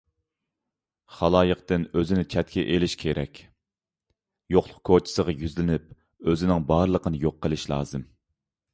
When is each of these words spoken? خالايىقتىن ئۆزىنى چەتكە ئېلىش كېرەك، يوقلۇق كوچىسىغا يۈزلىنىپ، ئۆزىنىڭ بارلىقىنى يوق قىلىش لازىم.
خالايىقتىن 1.17 1.85
ئۆزىنى 1.99 2.23
چەتكە 2.35 2.63
ئېلىش 2.77 2.97
كېرەك، 3.03 3.43
يوقلۇق 4.57 4.83
كوچىسىغا 4.91 5.39
يۈزلىنىپ، 5.45 5.97
ئۆزىنىڭ 6.31 6.69
بارلىقىنى 6.75 7.25
يوق 7.29 7.43
قىلىش 7.47 7.73
لازىم. 7.75 8.13